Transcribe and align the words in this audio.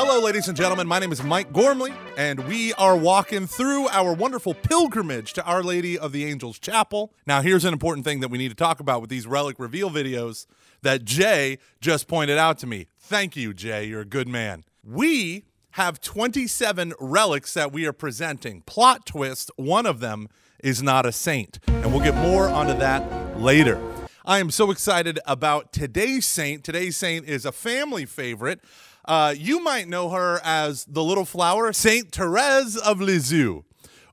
Hello, 0.00 0.20
ladies 0.20 0.46
and 0.46 0.56
gentlemen. 0.56 0.86
My 0.86 1.00
name 1.00 1.10
is 1.10 1.24
Mike 1.24 1.52
Gormley, 1.52 1.92
and 2.16 2.46
we 2.46 2.72
are 2.74 2.96
walking 2.96 3.48
through 3.48 3.88
our 3.88 4.12
wonderful 4.12 4.54
pilgrimage 4.54 5.32
to 5.32 5.44
Our 5.44 5.60
Lady 5.60 5.98
of 5.98 6.12
the 6.12 6.24
Angels 6.24 6.60
Chapel. 6.60 7.12
Now, 7.26 7.42
here's 7.42 7.64
an 7.64 7.72
important 7.72 8.06
thing 8.06 8.20
that 8.20 8.28
we 8.28 8.38
need 8.38 8.50
to 8.50 8.54
talk 8.54 8.78
about 8.78 9.00
with 9.00 9.10
these 9.10 9.26
relic 9.26 9.58
reveal 9.58 9.90
videos 9.90 10.46
that 10.82 11.04
Jay 11.04 11.58
just 11.80 12.06
pointed 12.06 12.38
out 12.38 12.58
to 12.58 12.66
me. 12.68 12.86
Thank 13.00 13.34
you, 13.34 13.52
Jay. 13.52 13.86
You're 13.86 14.02
a 14.02 14.04
good 14.04 14.28
man. 14.28 14.62
We 14.84 15.46
have 15.72 16.00
27 16.00 16.94
relics 17.00 17.52
that 17.54 17.72
we 17.72 17.84
are 17.84 17.92
presenting. 17.92 18.62
Plot 18.66 19.04
twist 19.04 19.50
one 19.56 19.84
of 19.84 19.98
them 19.98 20.28
is 20.62 20.80
not 20.80 21.06
a 21.06 21.12
saint, 21.12 21.58
and 21.66 21.92
we'll 21.92 22.04
get 22.04 22.14
more 22.14 22.48
onto 22.48 22.74
that 22.74 23.40
later. 23.40 23.82
I 24.24 24.38
am 24.38 24.50
so 24.50 24.70
excited 24.70 25.18
about 25.26 25.72
today's 25.72 26.26
saint. 26.26 26.62
Today's 26.62 26.96
saint 26.96 27.26
is 27.26 27.44
a 27.44 27.50
family 27.50 28.04
favorite. 28.04 28.60
Uh, 29.08 29.34
you 29.34 29.58
might 29.60 29.88
know 29.88 30.10
her 30.10 30.38
as 30.44 30.84
the 30.84 31.02
little 31.02 31.24
flower, 31.24 31.72
Saint 31.72 32.12
Therese 32.12 32.76
of 32.76 33.00
Lisieux, 33.00 33.62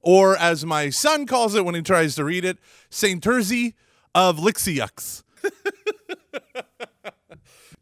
or 0.02 0.38
as 0.38 0.66
my 0.66 0.90
son 0.90 1.26
calls 1.26 1.54
it 1.54 1.66
when 1.66 1.76
he 1.76 1.82
tries 1.82 2.16
to 2.16 2.24
read 2.24 2.46
it, 2.46 2.58
Saint 2.90 3.22
Terzi 3.22 3.74
of 4.16 4.38
Lixiux. 4.38 5.24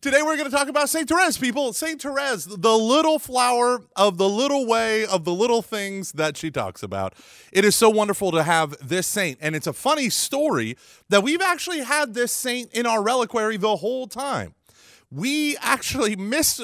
Today 0.02 0.24
we're 0.24 0.38
going 0.38 0.50
to 0.50 0.56
talk 0.58 0.70
about 0.70 0.90
Saint 0.90 1.08
Therese, 1.08 1.38
people. 1.38 1.72
Saint 1.72 2.02
Therese, 2.02 2.46
the 2.46 2.76
little 2.76 3.20
flower 3.20 3.84
of 3.96 4.18
the 4.18 4.28
little 4.28 4.66
way 4.66 5.06
of 5.06 5.24
the 5.24 5.34
little 5.34 5.62
things 5.62 6.14
that 6.14 6.36
she 6.36 6.50
talks 6.50 6.82
about. 6.82 7.14
It 7.52 7.64
is 7.64 7.76
so 7.76 7.92
wonderful 7.92 8.32
to 8.32 8.42
have 8.42 8.76
this 8.82 9.06
saint, 9.06 9.38
and 9.40 9.56
it's 9.56 9.68
a 9.68 9.72
funny 9.72 10.10
story 10.10 10.78
that 11.10 11.22
we've 11.22 11.42
actually 11.42 11.82
had 11.82 12.16
this 12.16 12.32
saint 12.32 12.74
in 12.74 12.88
our 12.88 13.04
reliquary 13.04 13.58
the 13.58 13.76
whole 13.76 14.08
time 14.08 14.56
we 15.14 15.56
actually 15.58 16.16
mis- 16.18 16.62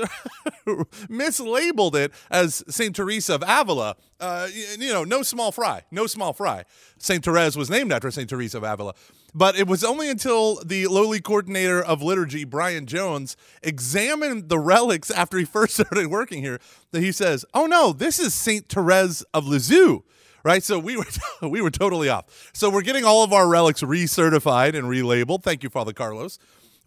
mislabeled 0.65 1.95
it 1.95 2.11
as 2.29 2.63
Saint 2.67 2.95
Teresa 2.95 3.35
of 3.35 3.43
Avila. 3.45 3.95
Uh, 4.19 4.49
you 4.77 4.91
know, 4.91 5.03
no 5.03 5.21
small 5.21 5.51
fry, 5.51 5.83
no 5.91 6.05
small 6.07 6.33
fry. 6.33 6.65
Saint 6.97 7.23
Therese 7.23 7.55
was 7.55 7.69
named 7.69 7.93
after 7.93 8.11
Saint 8.11 8.29
Teresa 8.29 8.57
of 8.57 8.63
Avila. 8.63 8.93
But 9.33 9.55
it 9.55 9.67
was 9.67 9.83
only 9.83 10.09
until 10.09 10.55
the 10.63 10.87
lowly 10.87 11.21
coordinator 11.21 11.81
of 11.81 12.01
liturgy, 12.01 12.43
Brian 12.43 12.87
Jones, 12.87 13.37
examined 13.61 14.49
the 14.49 14.59
relics 14.59 15.11
after 15.11 15.37
he 15.37 15.45
first 15.45 15.75
started 15.75 16.07
working 16.07 16.41
here 16.41 16.59
that 16.91 17.01
he 17.01 17.11
says, 17.11 17.45
"Oh 17.53 17.65
no, 17.67 17.93
this 17.93 18.19
is 18.19 18.33
Saint 18.33 18.67
Therese 18.67 19.21
of 19.33 19.45
Lisieux." 19.45 20.01
Right, 20.41 20.63
so 20.63 20.79
we 20.79 20.97
were 21.41 21.47
we 21.47 21.61
were 21.61 21.69
totally 21.69 22.09
off. 22.09 22.49
So 22.53 22.69
we're 22.69 22.81
getting 22.81 23.05
all 23.05 23.23
of 23.23 23.31
our 23.31 23.47
relics 23.47 23.81
recertified 23.81 24.75
and 24.75 24.87
relabeled. 24.87 25.43
Thank 25.43 25.63
you, 25.63 25.69
Father 25.69 25.93
Carlos. 25.93 26.39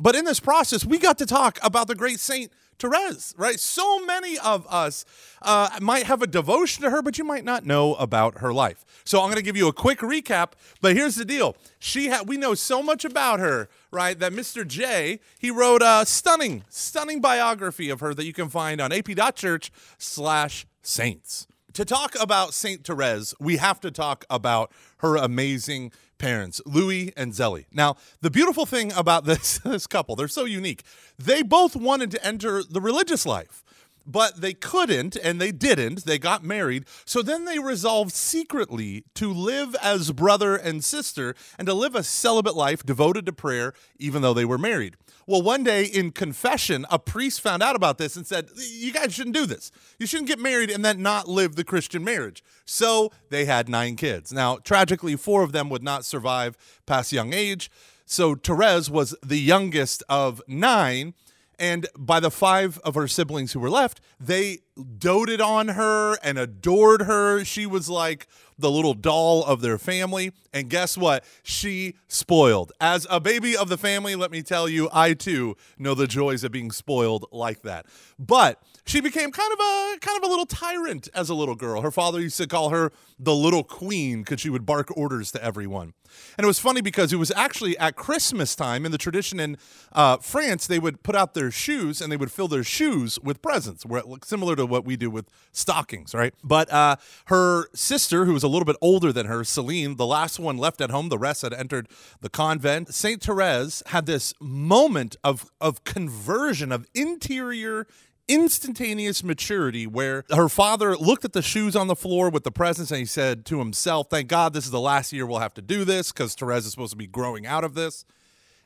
But 0.03 0.17
in 0.17 0.25
this 0.25 0.41
process, 0.41 0.85
we 0.85 0.99
got 0.99 1.17
to 1.19 1.27
talk 1.27 1.61
about 1.63 1.87
the 1.87 1.95
great 1.95 2.19
Saint 2.19 2.51
Therese, 2.81 3.33
right? 3.39 3.61
So 3.61 4.05
many 4.05 4.37
of 4.37 4.67
us 4.69 5.05
uh, 5.43 5.79
might 5.81 6.07
have 6.07 6.23
a 6.23 6.27
devotion 6.27 6.83
to 6.83 6.91
her, 6.91 7.03
but 7.03 7.19
you 7.19 7.25
might 7.25 7.45
not 7.45 7.65
know 7.65 7.95
about 7.95 8.39
her 8.39 8.53
life. 8.53 8.85
So 9.05 9.21
I'm 9.21 9.27
going 9.27 9.37
to 9.37 9.43
give 9.43 9.57
you 9.57 9.69
a 9.69 9.73
quick 9.73 10.01
recap. 10.01 10.55
But 10.81 10.97
here's 10.97 11.15
the 11.15 11.25
deal: 11.25 11.57
she 11.79 12.09
ha- 12.09 12.25
we 12.27 12.37
know 12.37 12.55
so 12.55 12.83
much 12.83 13.05
about 13.05 13.39
her, 13.39 13.69
right? 13.93 14.19
That 14.19 14.33
Mr. 14.33 14.67
J 14.67 15.21
he 15.39 15.53
wrote 15.53 15.83
a 15.83 16.05
stunning, 16.05 16.65
stunning 16.69 17.21
biography 17.21 17.89
of 17.89 18.01
her 18.01 18.13
that 18.13 18.25
you 18.25 18.33
can 18.33 18.49
find 18.49 18.81
on 18.81 18.91
ap.church/saints. 18.91 21.47
To 21.75 21.85
talk 21.87 22.17
about 22.21 22.55
Saint 22.55 22.85
Therese, 22.85 23.35
we 23.39 23.59
have 23.59 23.79
to 23.81 23.93
talk 23.93 24.25
about 24.29 24.73
her 24.99 25.17
amazing 25.17 25.93
parents, 26.23 26.61
Louis 26.65 27.13
and 27.17 27.33
Zélie. 27.33 27.65
Now, 27.73 27.97
the 28.21 28.31
beautiful 28.31 28.65
thing 28.65 28.93
about 28.93 29.25
this, 29.25 29.59
this 29.65 29.89
couple, 29.89 30.15
they're 30.15 30.29
so 30.29 30.45
unique. 30.45 30.85
They 31.19 31.43
both 31.43 31.75
wanted 31.75 32.13
to 32.13 32.25
enter 32.25 32.63
the 32.63 32.81
religious 32.81 33.27
life, 33.27 33.65
but 34.07 34.41
they 34.41 34.55
couldn't 34.55 35.17
and 35.17 35.41
they 35.41 35.53
didn't. 35.53 36.05
They 36.05 36.19
got 36.19 36.45
married. 36.45 36.85
So 37.05 37.23
then 37.23 37.45
they 37.45 37.59
resolved 37.59 38.13
secretly 38.13 39.05
to 39.15 39.33
live 39.33 39.75
as 39.83 40.13
brother 40.13 40.57
and 40.57 40.85
sister 40.85 41.35
and 41.59 41.67
to 41.67 41.75
live 41.75 41.95
a 41.95 42.03
celibate 42.03 42.57
life 42.57 42.85
devoted 42.85 43.27
to 43.27 43.33
prayer, 43.33 43.75
even 43.99 44.23
though 44.23 44.35
they 44.35 44.45
were 44.45 44.59
married. 44.59 44.97
Well, 45.27 45.43
one 45.43 45.63
day 45.63 45.85
in 45.85 46.11
confession, 46.11 46.85
a 46.91 46.99
priest 46.99 47.41
found 47.41 47.63
out 47.63 47.77
about 47.77 47.99
this 47.99 48.17
and 48.17 48.27
said, 48.27 48.49
You 48.57 48.93
guys 48.93 49.15
shouldn't 49.15 49.37
do 49.37 49.47
this. 49.47 49.71
You 49.99 50.07
shouldn't 50.07 50.29
get 50.29 50.41
married 50.41 50.71
and 50.71 50.85
then 50.85 51.01
not 51.01 51.29
live 51.29 51.55
the 51.55 51.65
Christian 51.65 52.03
marriage. 52.03 52.43
So 52.65 53.13
they 53.31 53.45
had 53.45 53.69
nine 53.69 53.95
kids. 53.97 54.33
Now, 54.33 54.57
tragically, 54.57 55.15
four 55.17 55.43
of 55.43 55.53
them 55.53 55.69
would 55.71 55.83
not 55.83 56.05
survive 56.05 56.57
past 56.87 57.13
young 57.13 57.33
age. 57.33 57.71
So 58.05 58.35
Therese 58.35 58.91
was 58.91 59.15
the 59.23 59.39
youngest 59.39 60.03
of 60.09 60.43
nine. 60.49 61.15
And 61.63 61.87
by 61.97 62.19
the 62.19 62.33
five 62.33 62.81
of 62.81 62.97
her 62.97 63.07
siblings 63.07 63.53
who 63.53 63.61
were 63.61 63.71
left, 63.71 64.01
they 64.19 64.63
doted 64.99 65.41
on 65.41 65.69
her 65.69 66.17
and 66.21 66.37
adored 66.37 67.03
her. 67.03 67.45
She 67.45 67.67
was 67.67 67.89
like 67.89 68.27
the 68.59 68.71
little 68.71 68.95
doll 68.95 69.45
of 69.45 69.61
their 69.61 69.79
family. 69.79 70.33
And 70.53 70.69
guess 70.69 70.97
what? 70.97 71.25
She 71.43 71.95
spoiled. 72.09 72.73
As 72.81 73.07
a 73.11 73.21
baby 73.21 73.57
of 73.57 73.69
the 73.69 73.79
family, 73.79 74.15
let 74.15 74.31
me 74.31 74.43
tell 74.43 74.69
you, 74.69 74.89
I 74.93 75.15
too 75.15 75.57
know 75.79 75.95
the 75.95 76.07
joys 76.07 76.45
of 76.45 76.53
being 76.53 76.71
spoiled 76.71 77.27
like 77.33 77.63
that. 77.63 77.87
But 78.19 78.63
she 78.85 79.01
became 79.01 79.31
kind 79.31 79.53
of 79.53 79.59
a 79.61 79.99
kind 80.01 80.17
of 80.17 80.25
a 80.25 80.31
little 80.31 80.47
tyrant 80.47 81.09
as 81.15 81.29
a 81.29 81.35
little 81.35 81.55
girl. 81.55 81.83
Her 81.83 81.91
father 81.91 82.21
used 82.21 82.37
to 82.39 82.47
call 82.47 82.71
her 82.71 82.93
the 83.19 83.35
little 83.35 83.63
queen 83.63 84.21
because 84.23 84.41
she 84.41 84.51
would 84.51 84.67
bark 84.67 84.97
orders 84.97 85.31
to 85.33 85.43
everyone. 85.43 85.95
And 86.37 86.45
it 86.45 86.47
was 86.47 86.59
funny 86.59 86.81
because 86.81 87.13
it 87.13 87.17
was 87.17 87.31
actually 87.33 87.79
at 87.79 87.97
Christmas 87.97 88.55
time 88.55 88.85
in 88.85 88.93
the 88.93 88.99
tradition 88.99 89.41
in 89.41 89.57
uh, 89.93 90.19
France, 90.19 90.67
they 90.67 90.79
would 90.79 91.03
put 91.03 91.15
out 91.15 91.35
their 91.35 91.51
shoes 91.51 92.01
and 92.01 92.11
they 92.11 92.17
would 92.17 92.31
fill 92.31 92.49
their 92.49 92.65
shoes 92.65 93.19
with 93.23 93.41
presents, 93.41 93.87
where 93.87 94.01
it 94.01 94.07
looked 94.07 94.27
similar 94.27 94.57
to 94.57 94.67
what 94.67 94.85
we 94.85 94.97
do 94.97 95.11
with 95.11 95.27
stockings, 95.53 96.15
right? 96.15 96.35
But 96.43 96.71
uh, 96.73 96.97
her 97.27 97.69
sister, 97.75 98.25
who 98.25 98.33
was 98.33 98.42
a 98.43 98.49
little 98.49 98.65
bit 98.65 98.77
older 98.81 99.13
than 99.13 99.27
her, 99.27 99.45
Celine, 99.45 99.97
the 99.97 100.07
last 100.07 100.39
one 100.39 100.57
left 100.57 100.81
at 100.81 100.91
home, 100.91 101.09
the 101.09 101.19
rest 101.19 101.43
had 101.43 101.53
entered 101.53 101.89
the 102.21 102.31
convent. 102.31 102.95
Saint 102.95 103.23
Therese 103.23 103.83
had 103.87 104.07
this 104.07 104.35
moment 104.41 105.17
of 105.23 105.51
of 105.61 105.85
conversion, 105.85 106.73
of 106.73 106.87
interior 106.95 107.87
instantaneous 108.29 109.23
maturity 109.25 109.87
where 109.87 110.25
her 110.31 110.49
father 110.49 110.97
looked 110.97 111.25
at 111.25 111.33
the 111.33 111.43
shoes 111.43 111.75
on 111.75 111.87
the 111.87 111.97
floor 111.97 112.31
with 112.31 112.45
the 112.45 112.51
presents 112.51 112.91
and 112.91 113.01
he 113.01 113.05
said 113.05 113.45
to 113.47 113.59
himself, 113.59 114.09
Thank 114.11 114.29
God 114.29 114.53
this 114.53 114.65
is 114.65 114.71
the 114.71 114.81
last 114.81 115.13
year 115.13 115.27
we'll 115.27 115.41
have 115.41 115.55
to 115.55 115.63
do 115.63 115.85
this 115.85 116.13
because 116.13 116.35
Therese 116.35 116.65
is 116.65 116.71
supposed 116.71 116.93
to 116.93 116.97
be 116.97 117.07
growing 117.07 117.47
out 117.47 117.65
of 117.65 117.75
this. 117.75 118.05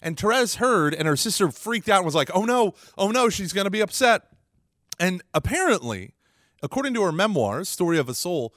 And 0.03 0.19
Therese 0.19 0.57
heard, 0.57 0.95
and 0.95 1.09
her 1.09 1.17
sister 1.17 1.51
freaked 1.51 1.89
out 1.89 1.99
and 1.99 2.05
was 2.05 2.15
like, 2.15 2.31
Oh 2.35 2.45
no, 2.45 2.75
oh 2.99 3.11
no, 3.11 3.29
she's 3.29 3.53
going 3.53 3.65
to 3.65 3.71
be 3.71 3.81
upset. 3.81 4.23
And 5.01 5.23
apparently, 5.35 6.15
according 6.63 6.95
to 6.95 7.03
her 7.03 7.13
memoirs, 7.13 7.69
Story 7.69 7.99
of 7.99 8.09
a 8.09 8.15
Soul, 8.15 8.55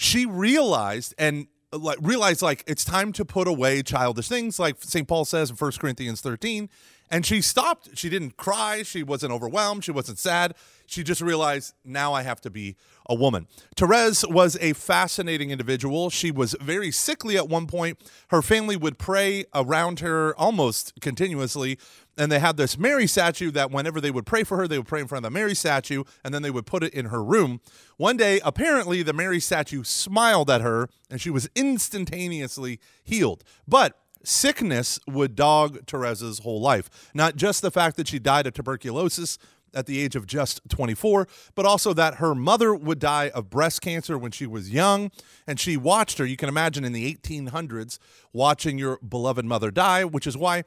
she 0.00 0.24
realized 0.24 1.14
and 1.18 1.46
like 1.72 1.98
realized 2.00 2.40
like 2.40 2.64
it's 2.66 2.86
time 2.86 3.12
to 3.12 3.22
put 3.22 3.46
away 3.46 3.82
childish 3.82 4.28
things 4.28 4.58
like 4.58 4.76
St. 4.80 5.06
Paul 5.06 5.26
says 5.26 5.50
in 5.50 5.56
1 5.56 5.72
Corinthians 5.72 6.22
13 6.22 6.70
and 7.10 7.26
she 7.26 7.40
stopped. 7.40 7.90
She 7.98 8.08
didn't 8.08 8.36
cry. 8.36 8.82
She 8.82 9.02
wasn't 9.02 9.32
overwhelmed. 9.32 9.84
She 9.84 9.90
wasn't 9.90 10.18
sad. 10.18 10.54
She 10.86 11.02
just 11.02 11.20
realized 11.20 11.74
now 11.84 12.12
I 12.12 12.22
have 12.22 12.40
to 12.42 12.50
be 12.50 12.76
a 13.06 13.14
woman. 13.14 13.48
Therese 13.76 14.24
was 14.26 14.56
a 14.60 14.72
fascinating 14.72 15.50
individual. 15.50 16.10
She 16.10 16.30
was 16.30 16.54
very 16.60 16.90
sickly 16.90 17.36
at 17.36 17.48
one 17.48 17.66
point. 17.66 17.98
Her 18.28 18.42
family 18.42 18.76
would 18.76 18.98
pray 18.98 19.44
around 19.54 20.00
her 20.00 20.34
almost 20.38 20.92
continuously. 21.00 21.78
And 22.16 22.30
they 22.30 22.38
had 22.38 22.56
this 22.56 22.78
Mary 22.78 23.06
statue 23.06 23.50
that 23.52 23.70
whenever 23.70 24.00
they 24.00 24.10
would 24.10 24.26
pray 24.26 24.44
for 24.44 24.56
her, 24.58 24.68
they 24.68 24.78
would 24.78 24.88
pray 24.88 25.00
in 25.00 25.08
front 25.08 25.24
of 25.24 25.32
the 25.32 25.38
Mary 25.38 25.54
statue 25.54 26.04
and 26.24 26.34
then 26.34 26.42
they 26.42 26.50
would 26.50 26.66
put 26.66 26.84
it 26.84 26.92
in 26.92 27.06
her 27.06 27.22
room. 27.22 27.60
One 27.96 28.16
day, 28.16 28.40
apparently, 28.44 29.02
the 29.02 29.12
Mary 29.12 29.40
statue 29.40 29.82
smiled 29.84 30.50
at 30.50 30.60
her 30.60 30.88
and 31.08 31.20
she 31.20 31.30
was 31.30 31.48
instantaneously 31.56 32.78
healed. 33.02 33.42
But 33.66 33.96
sickness 34.24 34.98
would 35.06 35.34
dog 35.34 35.86
Teresa's 35.86 36.40
whole 36.40 36.60
life. 36.60 37.10
Not 37.14 37.36
just 37.36 37.62
the 37.62 37.70
fact 37.70 37.96
that 37.96 38.08
she 38.08 38.18
died 38.18 38.46
of 38.46 38.54
tuberculosis 38.54 39.38
at 39.74 39.86
the 39.86 40.00
age 40.00 40.16
of 40.16 40.26
just 40.26 40.60
24, 40.68 41.28
but 41.54 41.64
also 41.64 41.92
that 41.94 42.16
her 42.16 42.34
mother 42.34 42.74
would 42.74 42.98
die 42.98 43.30
of 43.30 43.50
breast 43.50 43.80
cancer 43.80 44.18
when 44.18 44.32
she 44.32 44.46
was 44.46 44.70
young. 44.70 45.10
And 45.46 45.60
she 45.60 45.76
watched 45.76 46.18
her, 46.18 46.26
you 46.26 46.36
can 46.36 46.48
imagine 46.48 46.84
in 46.84 46.92
the 46.92 47.14
1800s, 47.14 47.98
watching 48.32 48.78
your 48.78 48.98
beloved 48.98 49.44
mother 49.44 49.70
die, 49.70 50.04
which 50.04 50.26
is 50.26 50.36
why 50.36 50.64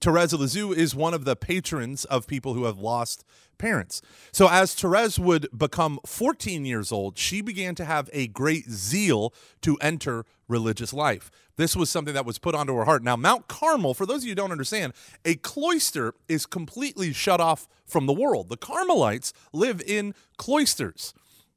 Therese 0.00 0.32
Lisieux 0.32 0.72
is 0.72 0.94
one 0.94 1.14
of 1.14 1.24
the 1.24 1.36
patrons 1.36 2.04
of 2.06 2.26
people 2.26 2.54
who 2.54 2.64
have 2.64 2.78
lost 2.78 3.24
parents. 3.58 4.02
So, 4.32 4.48
as 4.48 4.74
Therese 4.74 5.18
would 5.18 5.46
become 5.56 6.00
14 6.04 6.64
years 6.64 6.90
old, 6.90 7.16
she 7.16 7.40
began 7.40 7.74
to 7.76 7.84
have 7.84 8.10
a 8.12 8.26
great 8.26 8.68
zeal 8.68 9.32
to 9.62 9.76
enter 9.80 10.24
religious 10.48 10.92
life. 10.92 11.30
This 11.56 11.76
was 11.76 11.88
something 11.88 12.14
that 12.14 12.26
was 12.26 12.38
put 12.38 12.54
onto 12.54 12.74
her 12.74 12.84
heart. 12.84 13.04
Now, 13.04 13.16
Mount 13.16 13.46
Carmel, 13.46 13.94
for 13.94 14.06
those 14.06 14.22
of 14.22 14.24
you 14.24 14.30
who 14.32 14.36
don't 14.36 14.52
understand, 14.52 14.92
a 15.24 15.36
cloister 15.36 16.14
is 16.28 16.46
completely 16.46 17.12
shut 17.12 17.40
off 17.40 17.68
from 17.86 18.06
the 18.06 18.12
world. 18.12 18.48
The 18.48 18.56
Carmelites 18.56 19.32
live 19.52 19.80
in 19.86 20.14
cloisters. 20.36 21.14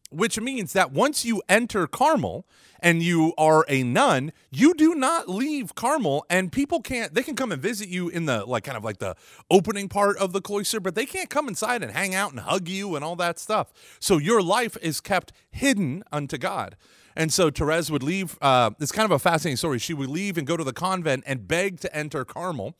Which 0.09 0.39
means 0.39 0.73
that 0.73 0.91
once 0.91 1.25
you 1.25 1.41
enter 1.49 1.87
Carmel 1.87 2.45
and 2.79 3.01
you 3.01 3.33
are 3.37 3.65
a 3.67 3.83
nun, 3.83 4.31
you 4.49 4.73
do 4.73 4.95
not 4.95 5.27
leave 5.27 5.75
Carmel 5.75 6.25
and 6.29 6.51
people 6.51 6.81
can't 6.81 7.13
they 7.13 7.23
can 7.23 7.35
come 7.35 7.51
and 7.51 7.61
visit 7.61 7.89
you 7.89 8.07
in 8.09 8.25
the 8.25 8.45
like 8.45 8.63
kind 8.63 8.77
of 8.77 8.83
like 8.83 8.99
the 8.99 9.15
opening 9.49 9.89
part 9.89 10.17
of 10.17 10.33
the 10.33 10.41
cloister, 10.41 10.79
but 10.79 10.95
they 10.95 11.05
can't 11.05 11.29
come 11.29 11.47
inside 11.47 11.83
and 11.83 11.91
hang 11.91 12.15
out 12.15 12.31
and 12.31 12.41
hug 12.41 12.67
you 12.67 12.95
and 12.95 13.03
all 13.03 13.15
that 13.15 13.39
stuff. 13.39 13.73
So 13.99 14.17
your 14.17 14.41
life 14.41 14.77
is 14.81 15.01
kept 15.01 15.33
hidden 15.49 16.03
unto 16.11 16.37
God. 16.37 16.77
And 17.15 17.33
so 17.33 17.49
Therese 17.49 17.89
would 17.89 18.03
leave. 18.03 18.37
Uh, 18.41 18.71
it's 18.79 18.91
kind 18.91 19.05
of 19.05 19.11
a 19.11 19.19
fascinating 19.19 19.57
story. 19.57 19.79
She 19.79 19.93
would 19.95 20.09
leave 20.09 20.37
and 20.37 20.45
go 20.45 20.55
to 20.55 20.63
the 20.63 20.71
convent 20.71 21.23
and 21.25 21.47
beg 21.47 21.79
to 21.79 21.95
enter 21.95 22.23
Carmel. 22.23 22.75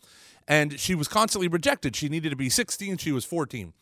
And 0.48 0.80
she 0.80 0.94
was 0.96 1.08
constantly 1.08 1.48
rejected. 1.48 1.96
She 1.96 2.08
needed 2.08 2.30
to 2.30 2.36
be 2.36 2.50
16, 2.50 2.98
she 2.98 3.12
was 3.12 3.26
14. 3.26 3.74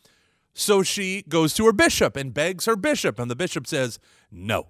So 0.58 0.82
she 0.82 1.22
goes 1.28 1.52
to 1.54 1.66
her 1.66 1.72
bishop 1.72 2.16
and 2.16 2.32
begs 2.32 2.64
her 2.64 2.76
bishop, 2.76 3.18
and 3.18 3.30
the 3.30 3.36
bishop 3.36 3.66
says, 3.66 3.98
No. 4.32 4.68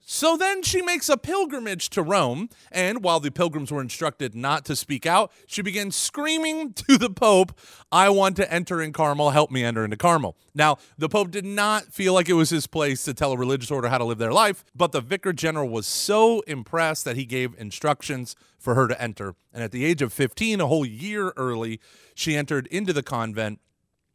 So 0.00 0.38
then 0.38 0.62
she 0.62 0.80
makes 0.80 1.10
a 1.10 1.18
pilgrimage 1.18 1.90
to 1.90 2.02
Rome, 2.02 2.48
and 2.72 3.04
while 3.04 3.20
the 3.20 3.30
pilgrims 3.30 3.70
were 3.70 3.82
instructed 3.82 4.34
not 4.34 4.64
to 4.64 4.74
speak 4.74 5.04
out, 5.04 5.30
she 5.46 5.60
begins 5.60 5.96
screaming 5.96 6.72
to 6.88 6.96
the 6.96 7.10
Pope, 7.10 7.52
I 7.92 8.08
want 8.08 8.36
to 8.36 8.50
enter 8.50 8.80
in 8.80 8.94
Carmel, 8.94 9.30
help 9.30 9.50
me 9.50 9.62
enter 9.62 9.84
into 9.84 9.98
Carmel. 9.98 10.34
Now, 10.54 10.78
the 10.96 11.10
Pope 11.10 11.30
did 11.30 11.44
not 11.44 11.92
feel 11.92 12.14
like 12.14 12.30
it 12.30 12.32
was 12.32 12.48
his 12.48 12.66
place 12.66 13.04
to 13.04 13.12
tell 13.12 13.32
a 13.32 13.36
religious 13.36 13.70
order 13.70 13.88
how 13.88 13.98
to 13.98 14.04
live 14.04 14.16
their 14.16 14.32
life, 14.32 14.64
but 14.74 14.92
the 14.92 15.02
vicar 15.02 15.34
general 15.34 15.68
was 15.68 15.86
so 15.86 16.40
impressed 16.46 17.04
that 17.04 17.16
he 17.16 17.26
gave 17.26 17.54
instructions 17.58 18.34
for 18.58 18.74
her 18.74 18.88
to 18.88 18.98
enter. 18.98 19.34
And 19.52 19.62
at 19.62 19.72
the 19.72 19.84
age 19.84 20.00
of 20.00 20.10
15, 20.14 20.58
a 20.62 20.66
whole 20.68 20.86
year 20.86 21.34
early, 21.36 21.80
she 22.14 22.34
entered 22.34 22.66
into 22.68 22.94
the 22.94 23.02
convent 23.02 23.60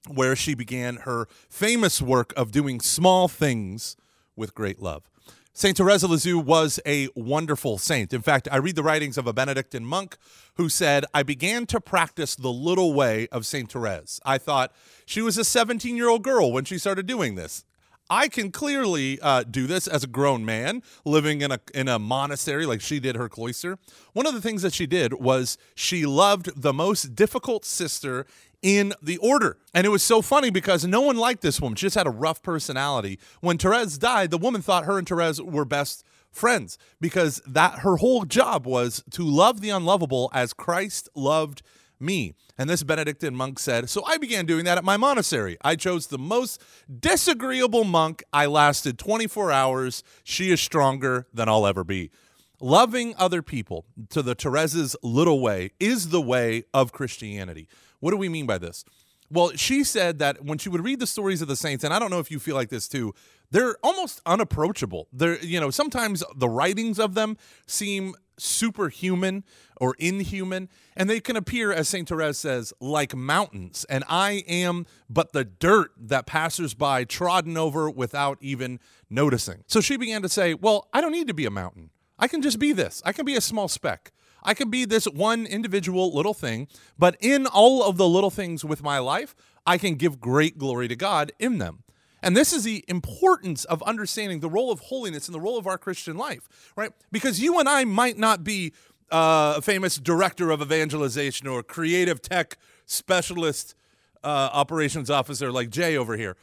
where 0.07 0.35
she 0.35 0.53
began 0.53 0.97
her 0.97 1.27
famous 1.49 2.01
work 2.01 2.33
of 2.35 2.51
doing 2.51 2.79
small 2.79 3.27
things 3.27 3.95
with 4.35 4.53
great 4.55 4.81
love. 4.81 5.09
Saint 5.55 5.77
Therese 5.77 6.01
of 6.01 6.09
Lisieux 6.09 6.39
was 6.39 6.79
a 6.83 7.09
wonderful 7.15 7.77
saint. 7.77 8.11
In 8.11 8.23
fact, 8.23 8.47
I 8.51 8.57
read 8.57 8.75
the 8.75 8.81
writings 8.81 9.19
of 9.19 9.27
a 9.27 9.33
Benedictine 9.33 9.85
monk 9.85 10.17
who 10.55 10.67
said, 10.67 11.05
I 11.13 11.21
began 11.21 11.67
to 11.67 11.79
practice 11.79 12.35
the 12.35 12.51
little 12.51 12.93
way 12.93 13.27
of 13.31 13.45
Saint 13.45 13.71
Therese. 13.71 14.19
I 14.25 14.39
thought 14.39 14.73
she 15.05 15.21
was 15.21 15.37
a 15.37 15.43
17 15.43 15.95
year 15.95 16.09
old 16.09 16.23
girl 16.23 16.51
when 16.51 16.65
she 16.65 16.79
started 16.79 17.05
doing 17.05 17.35
this. 17.35 17.65
I 18.09 18.27
can 18.27 18.51
clearly 18.51 19.19
uh, 19.21 19.43
do 19.43 19.65
this 19.65 19.87
as 19.87 20.03
a 20.03 20.07
grown 20.07 20.45
man 20.45 20.83
living 21.05 21.41
in 21.41 21.51
a 21.51 21.59
in 21.73 21.87
a 21.87 21.97
monastery 21.97 22.65
like 22.65 22.81
she 22.81 22.99
did 22.99 23.15
her 23.15 23.29
cloister. 23.29 23.77
One 24.13 24.27
of 24.27 24.33
the 24.33 24.41
things 24.41 24.61
that 24.61 24.73
she 24.73 24.85
did 24.85 25.13
was 25.13 25.57
she 25.73 26.05
loved 26.05 26.61
the 26.61 26.73
most 26.73 27.15
difficult 27.15 27.65
sister 27.65 28.25
in 28.61 28.93
the 29.01 29.17
order. 29.17 29.57
And 29.73 29.85
it 29.85 29.89
was 29.89 30.03
so 30.03 30.21
funny 30.21 30.49
because 30.49 30.85
no 30.85 31.01
one 31.01 31.17
liked 31.17 31.41
this 31.41 31.59
woman. 31.61 31.75
She 31.75 31.85
just 31.85 31.97
had 31.97 32.07
a 32.07 32.11
rough 32.11 32.41
personality. 32.41 33.19
When 33.41 33.57
Therese 33.57 33.97
died, 33.97 34.31
the 34.31 34.37
woman 34.37 34.61
thought 34.61 34.85
her 34.85 34.97
and 34.97 35.07
Therese 35.07 35.41
were 35.41 35.65
best 35.65 36.05
friends 36.31 36.77
because 36.99 37.41
that 37.45 37.79
her 37.79 37.97
whole 37.97 38.25
job 38.25 38.65
was 38.65 39.03
to 39.11 39.23
love 39.23 39.61
the 39.61 39.69
unlovable 39.69 40.31
as 40.33 40.53
Christ 40.53 41.09
loved 41.13 41.61
me. 42.03 42.35
And 42.57 42.69
this 42.69 42.83
Benedictine 42.83 43.35
monk 43.35 43.57
said, 43.57 43.89
So 43.89 44.05
I 44.05 44.17
began 44.17 44.45
doing 44.45 44.65
that 44.65 44.77
at 44.77 44.83
my 44.83 44.97
monastery. 44.97 45.57
I 45.61 45.75
chose 45.75 46.07
the 46.07 46.19
most 46.19 46.61
disagreeable 46.99 47.83
monk. 47.83 48.23
I 48.31 48.45
lasted 48.45 48.99
24 48.99 49.51
hours. 49.51 50.03
She 50.23 50.51
is 50.51 50.61
stronger 50.61 51.27
than 51.33 51.49
I'll 51.49 51.65
ever 51.65 51.83
be. 51.83 52.11
Loving 52.59 53.13
other 53.17 53.41
people 53.41 53.85
to 54.09 54.21
the 54.21 54.35
Therese's 54.35 54.95
little 55.01 55.41
way 55.41 55.71
is 55.79 56.09
the 56.09 56.21
way 56.21 56.63
of 56.73 56.91
Christianity. 56.91 57.67
What 57.99 58.11
do 58.11 58.17
we 58.17 58.29
mean 58.29 58.45
by 58.45 58.57
this? 58.57 58.85
Well, 59.33 59.51
she 59.55 59.83
said 59.83 60.19
that 60.19 60.45
when 60.45 60.59
she 60.59 60.69
would 60.69 60.83
read 60.83 60.99
the 60.99 61.07
stories 61.07 61.41
of 61.41 61.47
the 61.47 61.55
saints, 61.55 61.83
and 61.83 61.91
I 61.91 61.97
don't 61.97 62.11
know 62.11 62.19
if 62.19 62.29
you 62.29 62.37
feel 62.37 62.55
like 62.55 62.69
this 62.69 62.87
too, 62.87 63.15
they're 63.49 63.75
almost 63.83 64.21
unapproachable. 64.27 65.07
They're, 65.11 65.39
you 65.43 65.59
know, 65.59 65.71
sometimes 65.71 66.23
the 66.35 66.47
writings 66.47 66.99
of 66.99 67.15
them 67.15 67.37
seem 67.65 68.13
superhuman 68.37 69.43
or 69.81 69.95
inhuman, 69.97 70.69
and 70.95 71.09
they 71.09 71.19
can 71.19 71.35
appear, 71.35 71.71
as 71.71 71.89
St. 71.89 72.07
Therese 72.07 72.37
says, 72.37 72.73
like 72.79 73.15
mountains. 73.15 73.87
And 73.89 74.03
I 74.07 74.43
am 74.47 74.85
but 75.09 75.33
the 75.33 75.43
dirt 75.43 75.91
that 75.97 76.27
passersby 76.27 77.05
trodden 77.05 77.57
over 77.57 77.89
without 77.89 78.37
even 78.39 78.79
noticing. 79.09 79.63
So 79.67 79.81
she 79.81 79.97
began 79.97 80.21
to 80.21 80.29
say, 80.29 80.53
Well, 80.53 80.87
I 80.93 81.01
don't 81.01 81.11
need 81.11 81.27
to 81.27 81.33
be 81.33 81.45
a 81.45 81.51
mountain. 81.51 81.89
I 82.19 82.27
can 82.27 82.43
just 82.43 82.59
be 82.59 82.71
this. 82.71 83.01
I 83.03 83.13
can 83.13 83.25
be 83.25 83.35
a 83.35 83.41
small 83.41 83.67
speck. 83.67 84.11
I 84.43 84.53
can 84.53 84.69
be 84.69 84.85
this 84.85 85.05
one 85.05 85.45
individual 85.45 86.13
little 86.13 86.33
thing, 86.33 86.67
but 86.97 87.15
in 87.19 87.47
all 87.47 87.83
of 87.83 87.97
the 87.97 88.07
little 88.07 88.29
things 88.29 88.63
with 88.63 88.83
my 88.83 88.99
life, 88.99 89.35
I 89.65 89.77
can 89.77 89.95
give 89.95 90.19
great 90.19 90.57
glory 90.57 90.87
to 90.87 90.95
God 90.95 91.31
in 91.39 91.57
them. 91.57 91.83
And 92.21 92.37
this 92.37 92.53
is 92.53 92.63
the 92.63 92.85
importance 92.87 93.65
of 93.65 93.83
understanding 93.83 94.39
the 94.39 94.49
role 94.49 94.71
of 94.71 94.79
holiness 94.79 95.27
and 95.27 95.35
the 95.35 95.41
role 95.41 95.57
of 95.57 95.67
our 95.67 95.77
Christian 95.77 96.17
life, 96.17 96.47
right? 96.77 96.91
Because 97.11 97.41
you 97.41 97.59
and 97.59 97.67
I 97.67 97.83
might 97.83 98.17
not 98.17 98.43
be 98.43 98.71
uh, 99.11 99.55
a 99.57 99.61
famous 99.61 99.97
director 99.97 100.49
of 100.49 100.61
evangelization 100.61 101.47
or 101.47 101.63
creative 101.63 102.21
tech 102.21 102.57
specialist 102.85 103.75
uh, 104.23 104.49
operations 104.53 105.09
officer 105.09 105.51
like 105.51 105.69
Jay 105.69 105.97
over 105.97 106.15
here. 106.15 106.37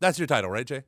That's 0.00 0.18
your 0.18 0.26
title, 0.26 0.50
right, 0.50 0.66
Jay? 0.66 0.82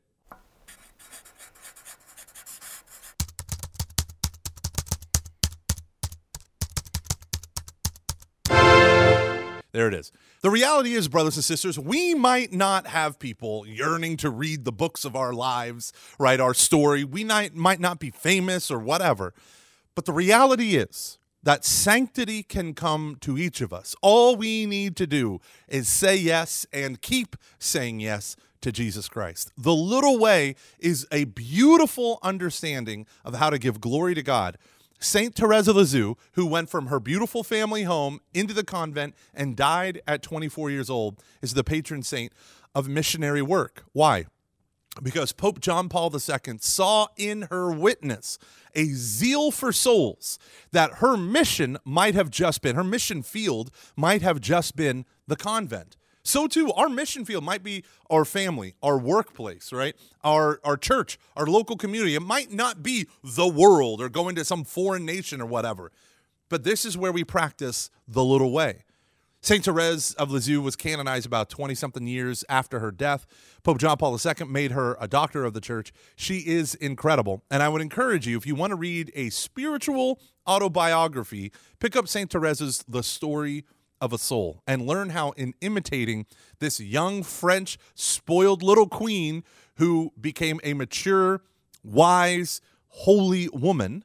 There 9.77 9.89
it 9.89 9.93
is. 9.93 10.11
The 10.41 10.49
reality 10.49 10.95
is, 10.95 11.07
brothers 11.07 11.37
and 11.37 11.45
sisters, 11.45 11.79
we 11.79 12.15
might 12.15 12.51
not 12.51 12.87
have 12.87 13.19
people 13.19 13.67
yearning 13.67 14.17
to 14.17 14.31
read 14.31 14.65
the 14.65 14.73
books 14.73 15.05
of 15.05 15.15
our 15.15 15.35
lives, 15.35 15.93
right? 16.19 16.41
Our 16.41 16.55
story. 16.55 17.05
We 17.05 17.25
might, 17.25 17.55
might 17.55 17.79
not 17.79 17.99
be 17.99 18.09
famous 18.09 18.71
or 18.71 18.79
whatever. 18.79 19.35
But 19.95 20.07
the 20.07 20.15
reality 20.15 20.77
is 20.77 21.19
that 21.43 21.67
sanctity 21.67 22.43
can 22.43 22.73
come 22.73 23.19
to 23.21 23.37
each 23.37 23.61
of 23.61 23.75
us. 23.75 23.95
All 24.01 24.35
we 24.35 24.65
need 24.65 24.97
to 24.97 25.07
do 25.07 25.43
is 25.69 25.91
say 25.91 26.17
yes 26.17 26.65
and 26.73 27.03
keep 27.03 27.37
saying 27.59 28.01
yes 28.01 28.35
to 28.63 28.73
Jesus 28.73 29.11
Christ. 29.11 29.53
The 29.59 29.75
little 29.75 30.19
way 30.19 30.57
is 30.79 31.07
a 31.13 31.25
beautiful 31.25 32.19
understanding 32.23 33.07
of 33.27 33.35
how 33.35 33.51
to 33.51 33.59
give 33.59 33.83
glory 33.83 34.15
to 34.15 34.23
God 34.23 34.57
Saint 34.99 35.35
Teresa 35.35 35.73
Lisieux, 35.73 36.15
who 36.33 36.47
went 36.47 36.71
from 36.71 36.87
her 36.87 36.99
beautiful 36.99 37.43
family 37.43 37.83
home 37.83 38.21
into 38.33 38.55
the 38.55 38.65
convent 38.65 39.15
and 39.35 39.57
died 39.57 40.01
at 40.07 40.23
24 40.23 40.71
years 40.71 40.89
old, 40.89 41.23
is 41.43 41.55
the 41.55 41.65
patron 41.65 42.03
saint 42.03 42.33
of 42.75 42.89
missionary 42.89 43.43
work. 43.43 43.85
Why? 43.93 44.27
Because 45.03 45.33
Pope 45.33 45.61
John 45.61 45.89
Paul 45.89 46.11
II 46.15 46.59
saw 46.59 47.09
in 47.17 47.43
her 47.51 47.71
witness 47.71 48.39
a 48.75 48.85
zeal 48.87 49.51
for 49.51 49.73
souls 49.73 50.39
that 50.73 50.95
her 50.95 51.17
mission 51.17 51.77
might 51.85 52.15
have 52.15 52.31
just 52.31 52.63
been, 52.63 52.77
her 52.77 52.85
mission 52.85 53.23
field 53.23 53.71
might 53.97 54.23
have 54.23 54.41
just 54.41 54.77
been 54.77 55.05
the 55.27 55.37
convent. 55.37 55.97
So 56.27 56.49
too, 56.49 56.73
our 56.73 56.89
mission 56.89 57.25
field 57.25 57.45
might 57.45 57.63
be 57.63 57.85
our 58.11 58.25
family, 58.25 58.75
our 58.83 58.99
workplace, 58.99 59.73
right? 59.73 59.95
Our 60.25 60.61
our 60.65 60.77
church, 60.77 61.19
our 61.37 61.47
local 61.47 61.77
community. 61.77 62.17
It 62.17 62.23
might 62.23 62.53
not 62.53 62.83
be 62.83 63.07
the 63.23 63.47
world 63.47 64.01
or 64.01 64.09
going 64.09 64.35
to 64.35 64.45
some 64.45 64.65
foreign 64.65 65.05
nation 65.05 65.41
or 65.41 65.47
whatever. 65.47 65.93
But 66.49 66.65
this 66.65 66.85
is 66.85 66.99
where 66.99 67.13
we 67.13 67.23
practice 67.23 67.91
the 68.09 68.25
little 68.25 68.51
way. 68.51 68.83
Saint 69.41 69.65
Therese 69.65 70.15
of 70.15 70.33
Lisieux 70.33 70.61
was 70.61 70.75
canonized 70.75 71.27
about 71.27 71.49
20 71.49 71.77
something 71.77 72.09
years 72.09 72.45
after 72.49 72.81
her 72.81 72.91
death. 72.91 73.27
Pope 73.63 73.79
John 73.79 73.97
Paul 73.97 74.19
II 74.19 74.47
made 74.49 74.73
her 74.73 74.97
a 75.01 75.07
doctor 75.07 75.45
of 75.45 75.55
the 75.55 75.61
church. 75.61 75.93
She 76.17 76.39
is 76.39 76.75
incredible. 76.75 77.45
And 77.49 77.63
I 77.63 77.69
would 77.69 77.83
encourage 77.83 78.27
you, 78.27 78.37
if 78.37 78.45
you 78.45 78.57
want 78.57 78.73
to 78.73 78.77
read 78.77 79.13
a 79.15 79.31
spiritual 79.31 80.19
autobiography, 80.49 81.53
pick 81.79 81.95
up 81.95 82.09
Saint 82.09 82.31
Therese's 82.31 82.85
The 82.89 83.05
Story 83.05 83.65
of 84.01 84.13
a 84.13 84.19
soul 84.19 84.63
and 84.67 84.87
learn 84.87 85.11
how, 85.11 85.31
in 85.33 85.55
imitating 85.61 86.27
this 86.59 86.81
young 86.81 87.23
French 87.23 87.79
spoiled 87.95 88.63
little 88.63 88.89
queen 88.89 89.45
who 89.77 90.13
became 90.21 90.61
a 90.65 90.75
mature, 90.75 91.43
wise, 91.83 92.61
holy 92.89 93.49
woman, 93.49 94.05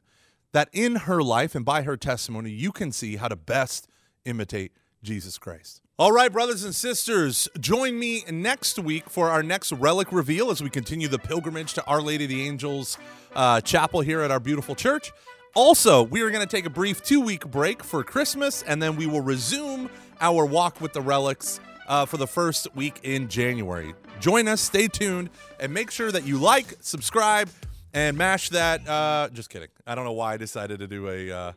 that 0.52 0.68
in 0.72 0.96
her 0.96 1.22
life 1.22 1.54
and 1.54 1.64
by 1.64 1.82
her 1.82 1.96
testimony, 1.96 2.50
you 2.50 2.72
can 2.72 2.92
see 2.92 3.16
how 3.16 3.28
to 3.28 3.36
best 3.36 3.88
imitate 4.24 4.72
Jesus 5.02 5.38
Christ. 5.38 5.80
All 5.98 6.12
right, 6.12 6.32
brothers 6.32 6.64
and 6.64 6.74
sisters, 6.74 7.48
join 7.60 7.98
me 7.98 8.24
next 8.30 8.78
week 8.78 9.08
for 9.08 9.30
our 9.30 9.42
next 9.42 9.72
relic 9.72 10.10
reveal 10.10 10.50
as 10.50 10.62
we 10.62 10.70
continue 10.70 11.06
the 11.06 11.18
pilgrimage 11.18 11.74
to 11.74 11.84
Our 11.84 12.00
Lady 12.00 12.24
of 12.24 12.30
the 12.30 12.46
Angels 12.46 12.98
uh, 13.34 13.60
chapel 13.60 14.00
here 14.00 14.20
at 14.22 14.30
our 14.30 14.40
beautiful 14.40 14.74
church. 14.74 15.12
Also, 15.54 16.02
we 16.02 16.22
are 16.22 16.30
going 16.30 16.46
to 16.46 16.56
take 16.56 16.64
a 16.64 16.70
brief 16.70 17.02
two 17.02 17.20
week 17.20 17.46
break 17.46 17.84
for 17.84 18.02
Christmas, 18.02 18.62
and 18.62 18.82
then 18.82 18.96
we 18.96 19.06
will 19.06 19.20
resume 19.20 19.90
our 20.20 20.46
walk 20.46 20.80
with 20.80 20.94
the 20.94 21.00
relics 21.02 21.60
uh, 21.88 22.06
for 22.06 22.16
the 22.16 22.26
first 22.26 22.74
week 22.74 23.00
in 23.02 23.28
January. 23.28 23.94
Join 24.18 24.48
us, 24.48 24.62
stay 24.62 24.88
tuned, 24.88 25.28
and 25.60 25.74
make 25.74 25.90
sure 25.90 26.10
that 26.10 26.26
you 26.26 26.38
like, 26.38 26.76
subscribe, 26.80 27.50
and 27.92 28.16
mash 28.16 28.48
that. 28.48 28.88
Uh, 28.88 29.28
just 29.34 29.50
kidding. 29.50 29.68
I 29.86 29.94
don't 29.94 30.04
know 30.04 30.12
why 30.12 30.34
I 30.34 30.36
decided 30.38 30.78
to 30.78 30.86
do 30.86 31.08
a 31.10 31.30
uh, 31.30 31.52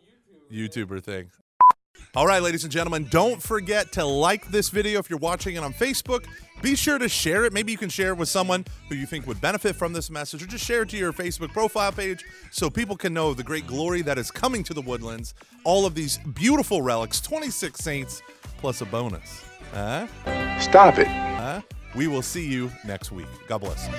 YouTuber 0.52 1.02
thing. 1.02 1.32
All 2.16 2.26
right, 2.26 2.42
ladies 2.42 2.64
and 2.64 2.72
gentlemen, 2.72 3.08
don't 3.10 3.42
forget 3.42 3.92
to 3.94 4.06
like 4.06 4.48
this 4.50 4.70
video 4.70 5.00
if 5.00 5.10
you're 5.10 5.20
watching 5.20 5.56
it 5.56 5.64
on 5.64 5.74
Facebook. 5.74 6.26
Be 6.62 6.76
sure 6.76 6.98
to 6.98 7.10
share 7.10 7.44
it. 7.44 7.52
Maybe 7.52 7.74
you 7.74 7.78
can 7.78 7.90
share 7.90 8.12
it 8.12 8.18
with 8.18 8.30
someone 8.30 8.64
who 8.88 8.96
you 8.96 9.06
think 9.06 9.28
would 9.28 9.42
benefit 9.42 9.76
from 9.76 9.92
this 9.92 10.10
message, 10.10 10.42
or 10.42 10.48
just 10.48 10.64
share 10.64 10.84
it 10.84 10.90
to 10.90 10.98
your 10.98 11.12
Facebook 11.12 11.52
profile 11.52 11.92
page 11.92 12.24
so 12.52 12.70
people 12.70 12.96
can 12.96 13.14
know 13.14 13.34
the 13.34 13.44
great 13.44 13.68
glory 13.68 14.02
that 14.02 14.18
is 14.18 14.32
coming 14.32 14.64
to 14.64 14.74
the 14.74 14.82
woodlands. 14.82 15.34
All 15.66 15.86
of 15.86 15.94
these 15.94 16.18
beautiful 16.20 16.82
relics, 16.82 17.20
26 17.20 17.80
saints, 17.80 18.22
plus 18.60 18.80
a 18.80 18.86
bonus. 18.86 19.44
Huh? 19.74 20.08
Stop 20.60 20.98
it. 21.00 21.08
Huh? 21.08 21.62
We 21.96 22.08
will 22.08 22.22
see 22.22 22.48
you 22.48 22.72
next 22.86 23.12
week. 23.12 23.28
God 23.48 23.60
bless. 23.60 23.90